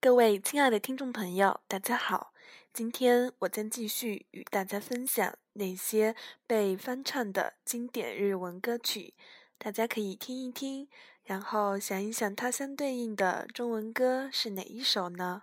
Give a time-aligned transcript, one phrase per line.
[0.00, 2.32] 各位亲爱的听众朋友，大家好！
[2.72, 6.14] 今天我将继续与大家分享那些
[6.46, 9.14] 被翻唱的经典日文歌曲，
[9.58, 10.88] 大家可以听一听，
[11.24, 15.42] 然后想一想它相对应的中文歌是哪一首呢？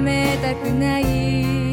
[0.00, 1.67] めたくない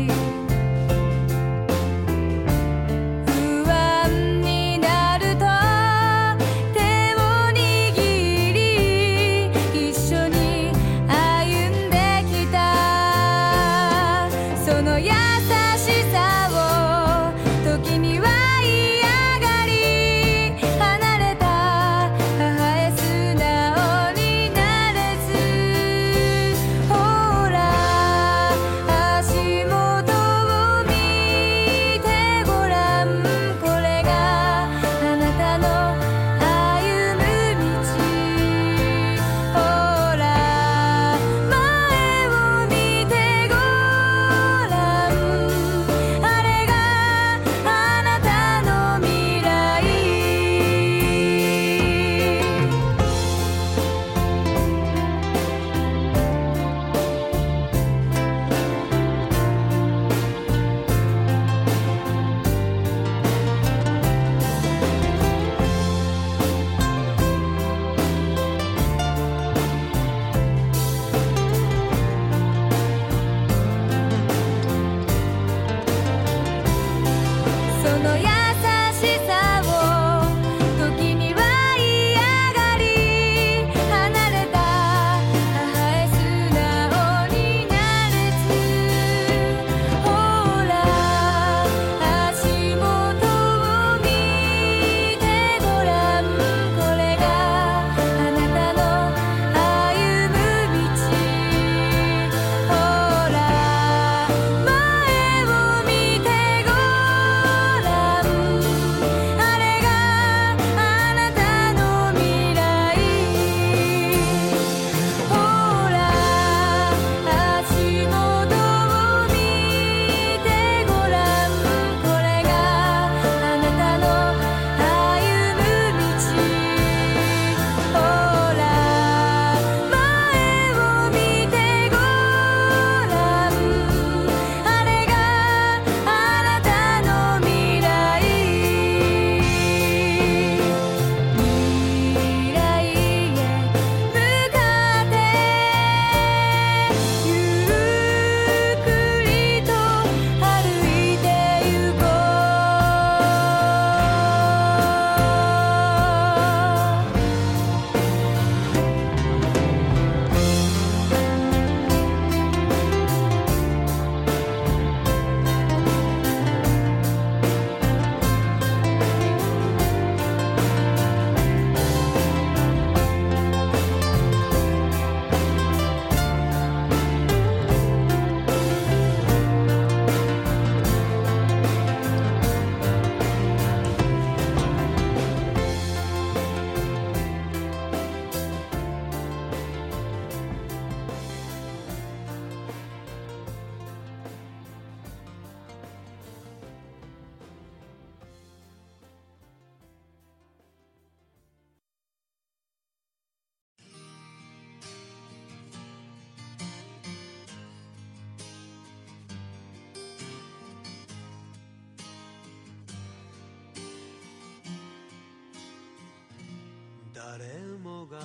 [217.25, 217.41] 誰
[217.83, 218.19] もが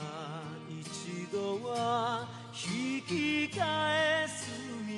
[0.68, 3.00] 一度は引
[3.48, 4.50] き返す
[4.86, 4.92] 道。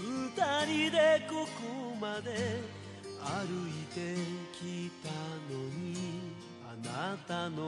[0.00, 2.30] 二人でここまで
[3.20, 4.16] 歩いて
[4.50, 5.10] きた
[5.52, 5.92] のに。
[6.64, 7.60] あなたの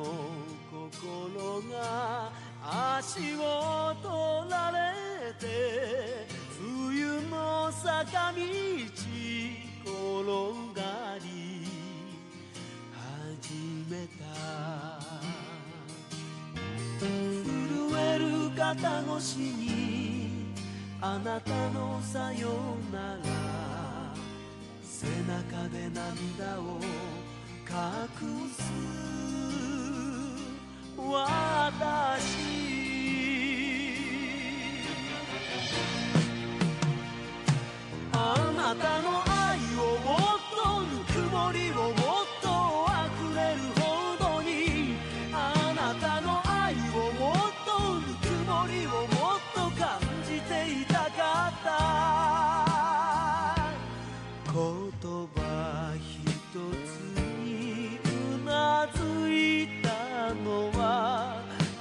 [0.71, 2.33] 心が
[2.97, 6.27] 足を取られて。
[6.59, 8.41] 冬の坂道
[9.85, 10.60] 転
[13.91, 14.25] めた
[16.99, 17.07] 震
[17.99, 20.55] える肩越しに
[21.01, 24.15] あなたのさようなら
[24.83, 26.79] 背中で涙を
[27.67, 28.61] 隠す
[30.97, 32.71] 私
[38.13, 42.00] あなたの愛をもっとぬくもりを
[50.87, 51.71] たかった
[54.53, 54.55] 言
[55.35, 56.19] 葉一
[56.87, 56.89] つ
[57.45, 58.99] にうなず
[59.31, 59.89] いた
[60.35, 60.83] のは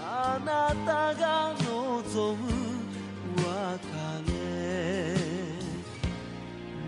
[0.01, 0.49] あな
[0.85, 2.41] たが望む
[3.37, 3.43] 別
[4.31, 4.33] れ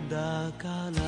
[0.10, 1.01] だから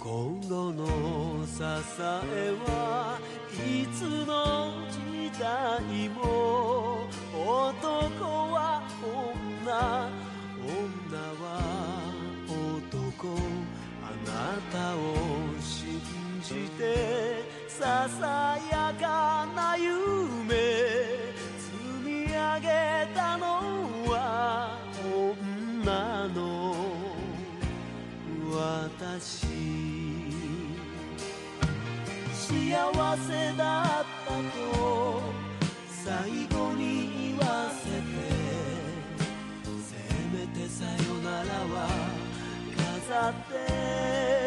[0.00, 0.86] 心の
[1.46, 3.18] 支えは
[3.52, 10.08] いつの時代も男は女
[10.64, 11.44] 女は
[12.48, 13.36] 男
[14.02, 14.98] あなたを
[15.60, 16.00] 信
[16.42, 20.48] じてささやかな夢
[21.58, 23.44] 積み上げたの
[24.08, 24.78] は
[25.84, 26.74] 女の
[28.50, 29.49] 私
[32.70, 35.22] せだったと
[35.88, 36.06] 最
[36.56, 38.00] 後に言わせて
[39.82, 39.96] せ
[40.32, 41.88] めてさよならは
[43.10, 44.39] 飾って。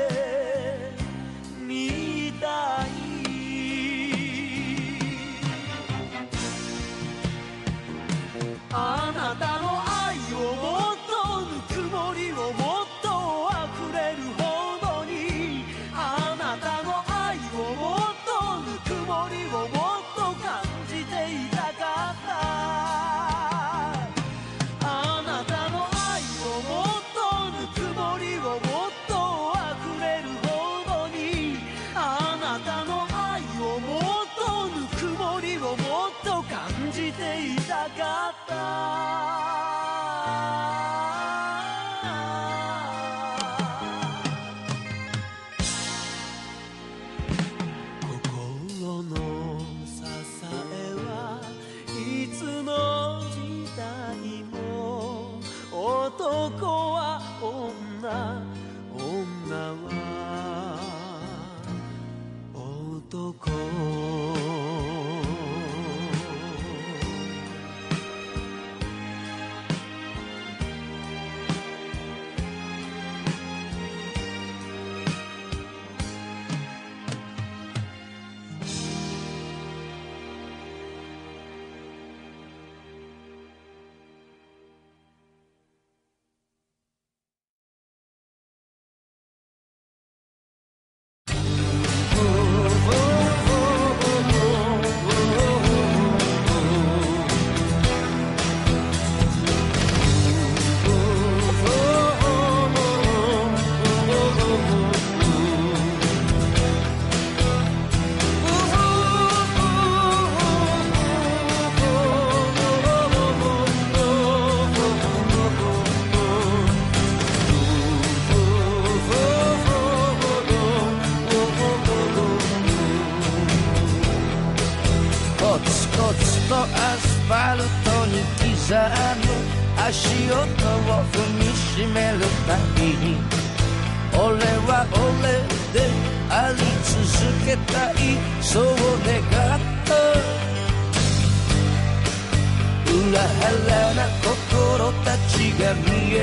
[143.94, 146.18] な心たちが見え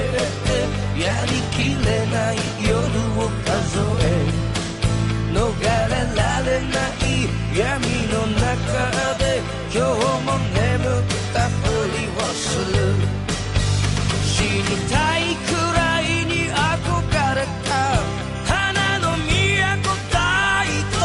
[0.46, 2.72] てやりきれない夜
[3.18, 4.04] を数え
[5.32, 5.66] 逃れ
[6.16, 7.00] られない
[7.56, 7.60] 闇
[8.08, 8.46] の中
[9.18, 9.22] で
[9.72, 9.88] 今日
[10.24, 11.02] も眠っ
[11.32, 12.80] たふりをする。
[14.24, 17.70] 死にたいくらいに憧れた
[18.46, 20.98] 花の都大東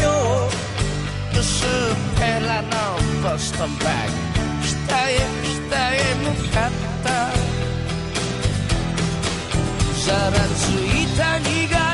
[0.00, 0.02] 京
[1.38, 1.68] 薄っ
[2.18, 2.68] ぺらの
[3.22, 4.30] ボストバッグ
[4.66, 5.39] 北へ
[5.70, 6.70] 田へ向かっ
[7.04, 7.10] た。
[10.04, 11.89] ざらついた苦手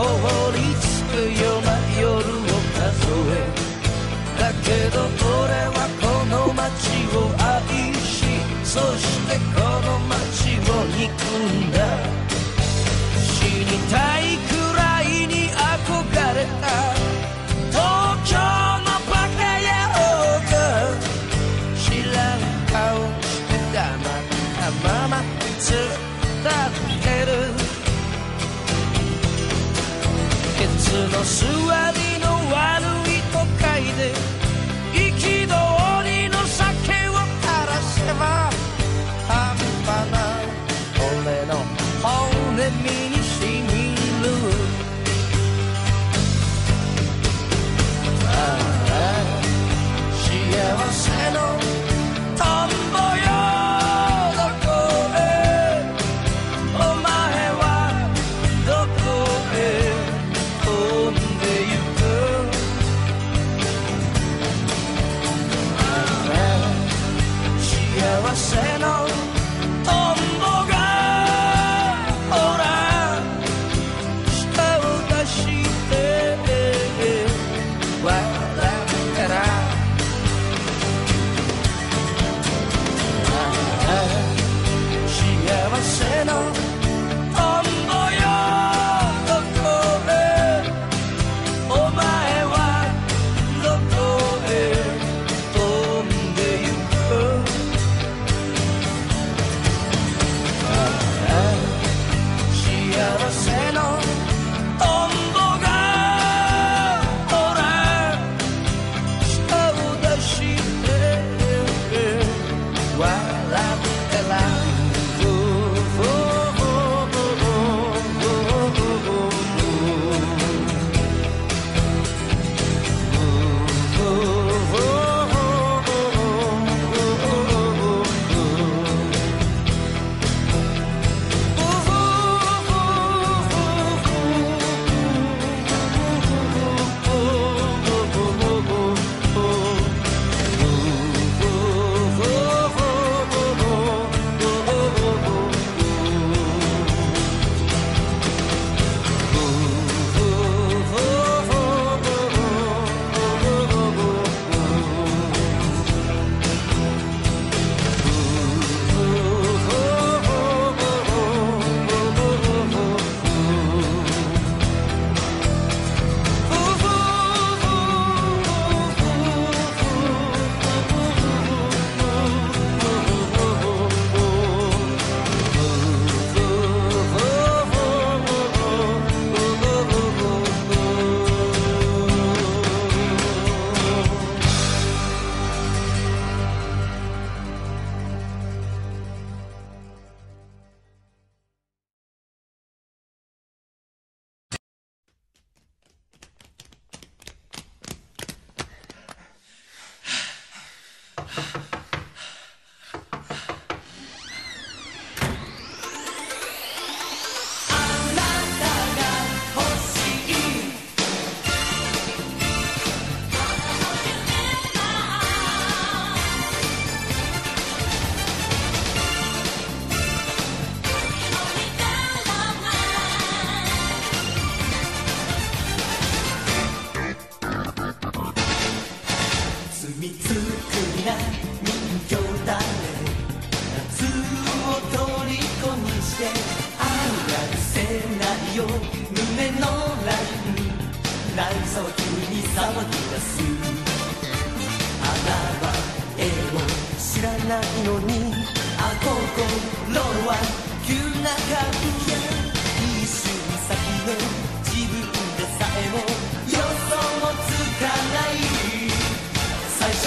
[0.00, 0.06] 凍
[0.52, 1.12] りつく
[1.44, 3.04] ような夜を数
[3.36, 3.44] え。
[4.40, 6.64] だけど俺はこの街
[7.14, 8.24] を愛し
[8.64, 11.04] そしてこの街を憎
[11.36, 11.89] んだ。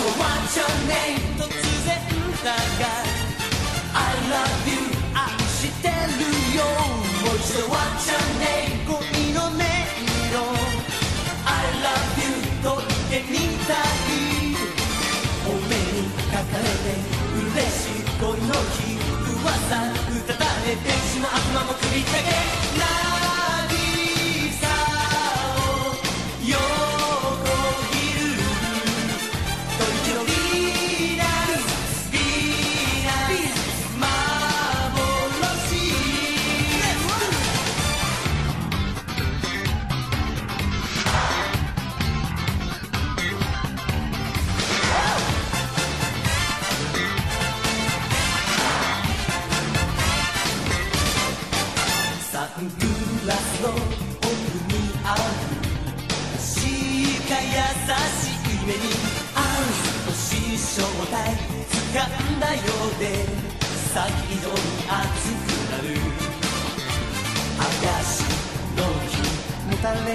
[0.03, 1.23] What's your name?
[1.39, 1.95] 突然
[2.43, 2.91] だが
[3.95, 4.83] I love you
[5.15, 6.65] 愛してるよ
[7.23, 8.19] もう一度 What's your
[9.33, 9.63] の音色
[11.45, 12.27] I love you
[12.61, 12.65] と
[13.09, 13.79] 言ってみたい
[15.47, 16.99] お目にかかれて
[17.33, 18.99] 嬉しい恋の日
[19.41, 22.62] 噂うたたれてしまう間も繰りけ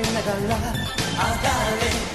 [0.04, 2.07] en la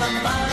[0.00, 0.49] the.